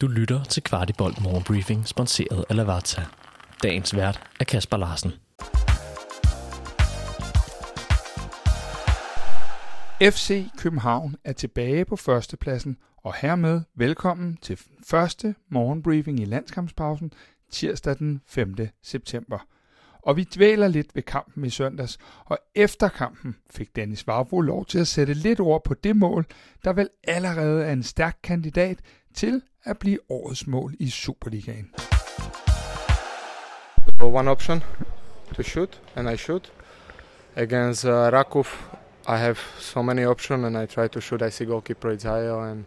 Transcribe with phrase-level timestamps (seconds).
[0.00, 3.02] Du lytter til Kvartibolt Morgenbriefing, sponsoreret af Lavazza.
[3.62, 5.10] Dagens vært er Kasper Larsen.
[10.02, 17.12] FC København er tilbage på førstepladsen, og hermed velkommen til første morgenbriefing i landskampspausen
[17.50, 18.56] tirsdag den 5.
[18.82, 19.38] september.
[20.02, 24.66] Og vi dvæler lidt ved kampen i søndags, og efter kampen fik Dennis Vavro lov
[24.66, 26.26] til at sætte lidt ord på det mål,
[26.64, 28.78] der vel allerede er en stærk kandidat
[29.14, 31.70] til at blive årets mål i Superligaen.
[34.00, 34.62] one option
[35.34, 36.52] to shoot, and I shoot.
[37.36, 38.46] Against uh, Rakov,
[39.06, 41.22] I have so many options, and I try to shoot.
[41.22, 42.64] I see goalkeeper is higher, and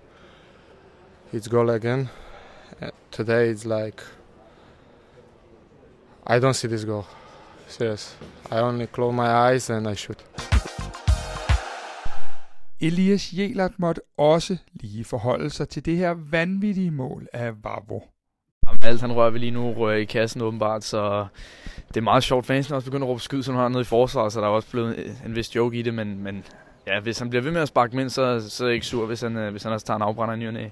[1.33, 2.09] it's goal again.
[2.81, 4.01] Uh, today it's like
[6.25, 7.05] I don't see this goal.
[7.67, 8.15] Serious.
[8.49, 10.23] I only close my eyes and I shoot.
[12.83, 18.07] Elias Jelert måtte også lige forholde sig til det her vanvittige mål af Vavro.
[18.67, 21.27] Jamen, alt han rører ved lige nu rører i kassen åbenbart, så
[21.87, 22.45] det er meget sjovt.
[22.45, 24.51] Fansen også begyndt at råbe skyd, som han har nede i forsvaret, så der er
[24.51, 26.43] også blevet en vis joke i det, men, men
[26.87, 29.05] ja, hvis han bliver ved med at sparke ind, så, så er jeg ikke sur,
[29.05, 30.71] hvis han, øh, hvis han også tager en afbrænder i ny og.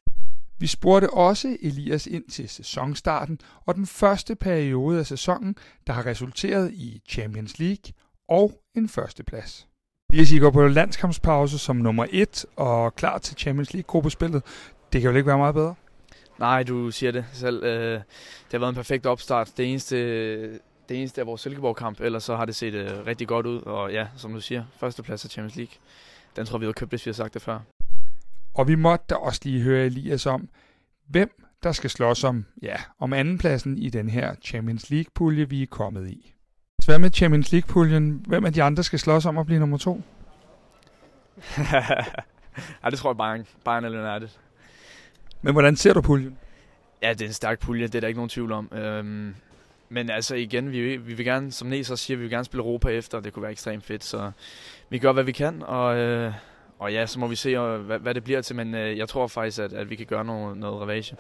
[0.60, 5.56] Vi spurgte også Elias ind til sæsonstarten og den første periode af sæsonen,
[5.88, 7.94] der har resulteret i Champions League
[8.30, 9.71] og en førsteplads.
[10.14, 14.44] Elias, I går på landskampspause som nummer et og klar til Champions League-gruppespillet.
[14.94, 15.76] Det kan jo ikke være meget bedre.
[16.40, 17.64] Nej, du siger det selv.
[17.64, 18.04] Øh, det
[18.52, 19.52] har været en perfekt opstart.
[19.58, 23.46] Det eneste, det eneste er vores Silkeborg-kamp, ellers så har det set øh, rigtig godt
[23.46, 23.62] ud.
[23.62, 25.74] Og ja, som du siger, førsteplads af Champions League.
[26.36, 27.60] Den tror vi havde købt, hvis vi har sagt det før.
[28.54, 30.50] Og vi måtte da også lige høre Elias om,
[31.08, 35.68] hvem der skal slås om, ja, om andenpladsen i den her Champions League-pulje, vi er
[35.68, 36.34] kommet i.
[36.82, 38.24] Så hvad med Champions League-puljen?
[38.28, 40.02] Hvem af de andre skal slås om at blive nummer to?
[42.84, 44.30] ja, det tror jeg Bayern, Bayern eller United.
[45.42, 46.38] Men hvordan ser du puljen?
[47.04, 48.72] Ja, det er en stærk pulje, det er der ikke nogen tvivl om.
[48.74, 49.36] Øhm,
[49.90, 52.64] men altså igen, vi, vi vil gerne, som Næs også siger, vi vil gerne spille
[52.64, 54.32] Europa efter, det kunne være ekstremt fedt, så
[54.90, 56.34] vi gør, hvad vi kan, og, øh,
[56.80, 59.10] og ja, så må vi se, øh, hvad, hvad det bliver til, men øh, jeg
[59.10, 61.16] tror faktisk, at, at vi kan gøre noget, noget revage.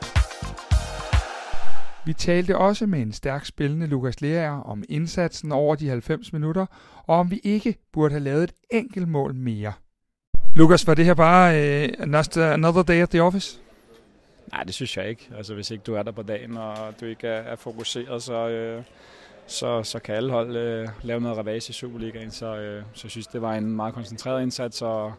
[2.05, 6.65] Vi talte også med en stærk spillende Lukas Lerager om indsatsen over de 90 minutter,
[7.07, 9.73] og om vi ikke burde have lavet et enkelt mål mere.
[10.55, 11.53] Lukas, var det her bare
[11.97, 13.59] uh, another day at the office?
[14.51, 15.29] Nej, det synes jeg ikke.
[15.37, 18.49] Altså, hvis ikke du er der på dagen, og du ikke er, er fokuseret, så,
[18.49, 18.83] øh,
[19.47, 22.31] så, så kan alle hold øh, lave noget ravage i Superligaen.
[22.31, 25.13] Så, øh, så jeg synes, det var en meget koncentreret indsats, og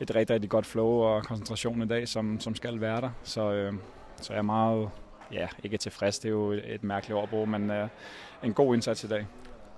[0.00, 3.10] et rigtig, rigtig godt flow og koncentration i dag, som, som skal være der.
[3.22, 3.72] Så, øh,
[4.20, 4.88] så jeg er meget,
[5.32, 7.88] ja, ikke tilfreds, det er jo et mærkeligt ordbrug, men øh,
[8.42, 9.26] en god indsats i dag.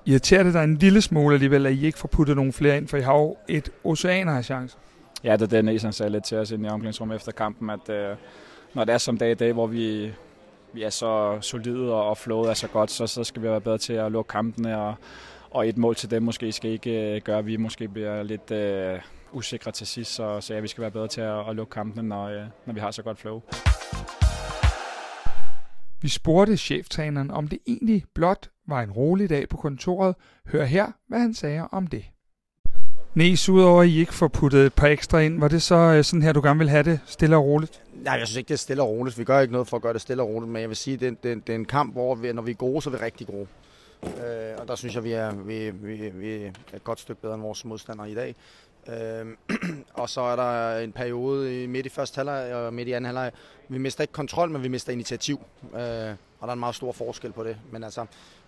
[0.07, 2.89] Irriterer det dig en lille smule alligevel, at I ikke får puttet nogle flere ind,
[2.89, 4.77] for I har jo et oceaner af chance?
[5.25, 8.17] Ja, det er det, Næsen sagde lidt til os i omklædningsrummet efter kampen, at øh,
[8.75, 10.13] når det er som dag i dag, hvor vi,
[10.73, 13.79] vi er så solide og flowet er så godt, så, så skal vi være bedre
[13.79, 14.95] til at lukke kampene, og,
[15.51, 18.51] og et mål til dem måske skal ikke øh, gøre, at vi måske bliver lidt
[18.51, 19.01] øh,
[19.33, 22.09] usikre til sidst, så, så ja, vi skal være bedre til at, at lukke kampene,
[22.09, 23.43] når, øh, når vi har så godt flow.
[26.03, 30.15] Vi spurgte cheftræneren, om det egentlig blot var en rolig dag på kontoret.
[30.47, 32.05] Hør her, hvad han sagde om det.
[33.15, 36.05] Næs, udover at I ikke får puttet et par ekstra ind, var det så øh,
[36.05, 37.83] sådan her, du gerne vil have det, stille og roligt?
[37.95, 39.19] Nej, jeg synes ikke, det er stille og roligt.
[39.19, 40.97] Vi gør ikke noget for at gøre det stille og roligt, men jeg vil sige,
[40.97, 42.91] det er, det er, det er en kamp, hvor vi, når vi er gode, så
[42.91, 43.47] er vi rigtig gode.
[44.05, 47.35] Øh, og der synes jeg, vi er, vi, vi, vi er et godt stykke bedre
[47.35, 48.35] end vores modstandere i dag.
[48.89, 49.27] Øh,
[50.03, 53.33] og så er der en periode midt i første halvleg og midt i anden halvleg.
[53.69, 55.41] Vi mister ikke kontrol, men vi mister initiativ.
[55.75, 57.57] Øh, og der er en meget stor forskel på det.
[57.73, 58.07] Men altså,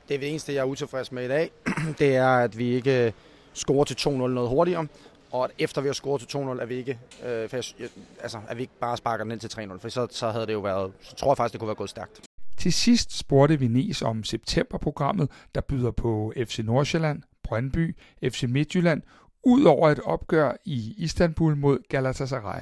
[0.08, 1.50] det er det eneste, jeg er utilfreds med i dag.
[1.98, 3.12] det er, at vi ikke øh,
[3.54, 4.86] scorer til 2-0 noget hurtigere,
[5.32, 7.88] og at efter vi har scoret til 2-0, er vi ikke, øh, for jeg,
[8.20, 10.52] altså, at vi ikke bare sparker den ind til 3-0, for så, så havde det
[10.52, 12.20] jo været, så tror jeg faktisk, det kunne være gået stærkt.
[12.58, 19.02] Til sidst spurgte vi Nis om septemberprogrammet, der byder på FC Nordsjælland, Brøndby, FC Midtjylland,
[19.44, 22.60] ud over et opgør i Istanbul mod Galatasaray.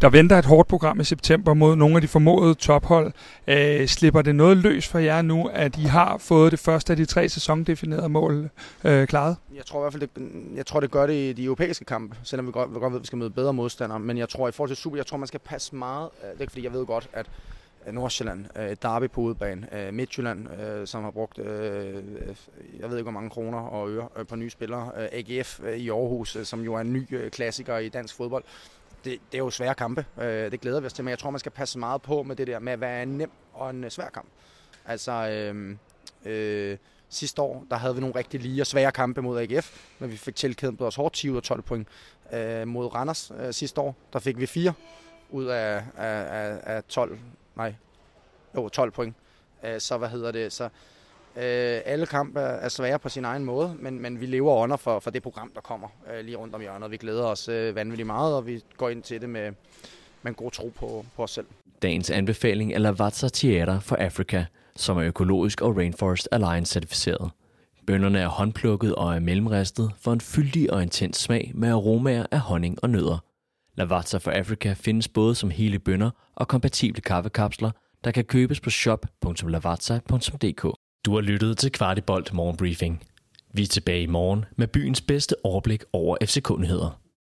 [0.00, 3.12] Der venter et hårdt program i september mod nogle af de formodede tophold.
[3.46, 6.96] Øh, slipper det noget løs for jer nu, at I har fået det første af
[6.96, 8.50] de tre sæsondefinerede mål
[8.84, 9.36] øh, klaret?
[9.54, 12.16] Jeg tror i hvert fald, det, jeg tror, det gør det i de europæiske kampe,
[12.22, 14.00] selvom vi godt, vi godt ved, at vi skal møde bedre modstandere.
[14.00, 16.08] Men jeg tror i forhold til Super, jeg tror, man skal passe meget.
[16.22, 17.26] Øh, det er ikke, fordi jeg ved godt, at
[17.86, 20.48] Øh, Nordsjælland, et Derby på udebane, øh, Midtjylland,
[20.86, 25.60] som har brugt, jeg ved ikke hvor mange kroner og øre på nye spillere, AGF
[25.76, 28.44] i Aarhus, som jo er en ny klassiker i dansk fodbold
[29.04, 30.04] det, det er jo svære kampe.
[30.20, 32.46] Det glæder vi os til, men jeg tror, man skal passe meget på med det
[32.46, 34.28] der med, hvad er en nem og en svær kamp.
[34.86, 35.76] Altså, øh,
[36.24, 36.78] øh,
[37.08, 40.16] sidste år, der havde vi nogle rigtig lige og svære kampe mod AGF, men vi
[40.16, 41.88] fik tilkæmpet os hårdt 10 ud af 12 point.
[42.32, 44.72] Øh, mod Randers øh, sidste år, der fik vi 4
[45.30, 47.18] ud af, af, af, af 12
[47.56, 47.74] nej,
[48.54, 49.14] jo, 12 point.
[49.64, 53.76] Øh, så hvad hedder det, så øh, alle kampe er, svære på sin egen måde,
[53.78, 56.60] men, men vi lever under for, for det program, der kommer øh, lige rundt om
[56.60, 56.90] hjørnet.
[56.90, 59.52] Vi glæder os øh, vanvittigt meget, og vi går ind til det med,
[60.22, 61.46] med en god tro på, på os selv.
[61.82, 64.44] Dagens anbefaling er Lavazza Theater for Africa,
[64.76, 67.30] som er økologisk og Rainforest Alliance certificeret.
[67.86, 72.40] Bønderne er håndplukket og er mellemristet for en fyldig og intens smag med aromaer af
[72.40, 73.18] honning og nødder.
[73.76, 77.70] Lavazza for Africa findes både som hele bønder og kompatible kaffekapsler,
[78.04, 80.62] der kan købes på shop.lavazza.dk.
[81.04, 83.02] Du har lyttet til Kvartibolt Morgenbriefing.
[83.54, 87.00] Vi er tilbage i morgen med byens bedste overblik over FC-kundigheder.